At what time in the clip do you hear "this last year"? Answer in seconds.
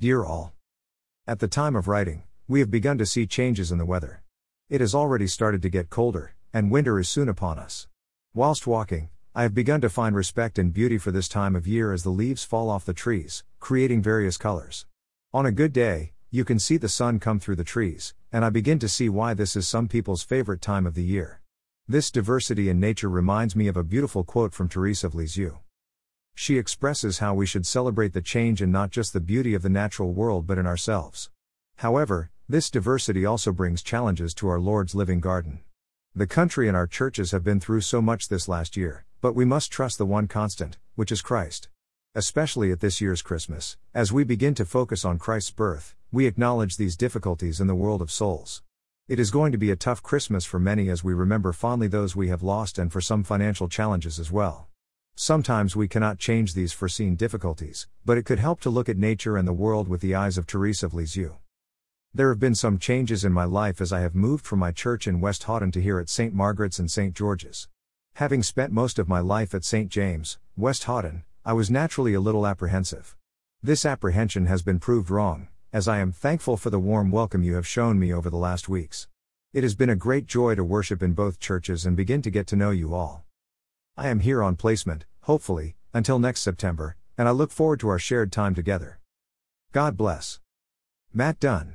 38.28-39.04